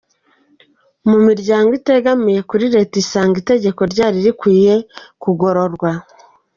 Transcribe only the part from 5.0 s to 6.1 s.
kugororwa.